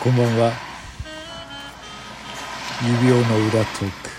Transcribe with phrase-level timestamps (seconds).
[0.00, 0.16] こん。
[0.16, 0.26] ばん。
[0.38, 0.52] は
[2.82, 4.10] 指輪の裏トーク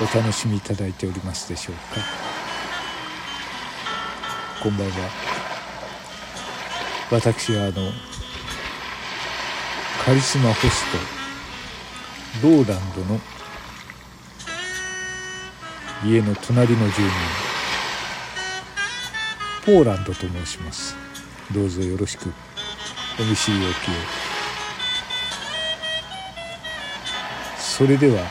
[0.00, 2.00] お楽しみいただいておりますでしょうか
[4.62, 4.76] こん。
[4.76, 4.86] ばん。
[4.88, 5.10] は
[7.10, 7.90] 私はあの
[10.04, 10.84] カリスマホス
[12.40, 13.20] トローランドの
[16.04, 17.10] 家の隣の住人
[19.66, 20.94] ポーランドと申します
[21.52, 22.32] どうぞよろしく
[23.20, 23.74] MCOP を
[27.58, 28.24] それでは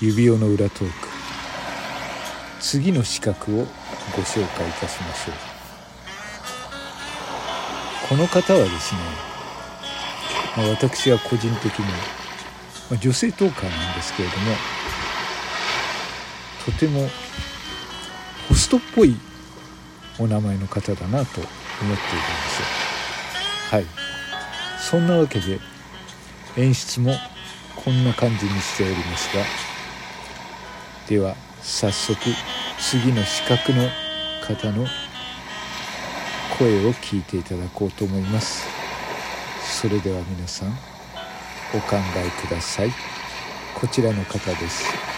[0.00, 1.08] 指輪の裏トーク。
[2.58, 3.66] 次の資格を
[4.16, 5.34] ご紹介いたしましょう。
[8.08, 9.00] この方はですね、
[10.56, 11.84] まあ、私は個人的に、
[12.90, 14.56] まあ、女性トーカーなんですけれども
[16.64, 17.08] とても
[18.48, 19.14] ホストっぽい
[20.18, 22.60] お名前の方だなと思っているんです
[22.92, 22.97] よ。
[23.70, 23.86] はい。
[24.78, 25.60] そんなわけで
[26.56, 27.12] 演出も
[27.76, 29.44] こんな感じにしておりますが
[31.08, 32.18] では早速
[32.78, 33.88] 次の資格の
[34.42, 34.86] 方の
[36.58, 38.66] 声を聞いていただこうと思います。
[39.62, 40.70] それでは皆さん
[41.74, 42.90] お考えください。
[43.74, 45.17] こちらの方です。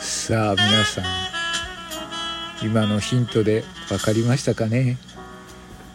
[0.00, 1.04] さあ皆さん
[2.62, 4.98] 今のヒントで分かりましたかね？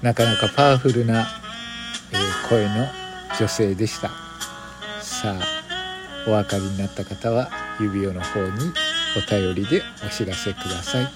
[0.02, 1.28] なかなかパワフルな、
[2.12, 2.88] えー、声の
[3.40, 4.10] 女性でした。
[5.02, 5.42] さあ
[6.28, 8.72] お分かりになった方は指輪の方に
[9.18, 11.08] お便りでお知らせください。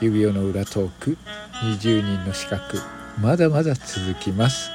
[0.00, 1.16] 指輪の裏トーク
[1.62, 2.78] 20人の資格
[3.20, 4.70] まだまだ続きます。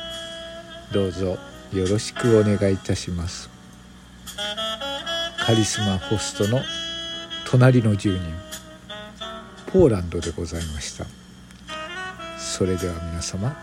[0.91, 1.37] どうぞ
[1.73, 3.49] よろしくお願いいたします。
[5.45, 6.61] カリスマホストの
[7.51, 8.21] 隣の住人。
[9.65, 11.05] ポーランドでございました。
[12.37, 13.57] それでは皆様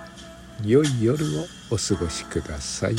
[0.65, 2.97] 良い夜をお過ごしください。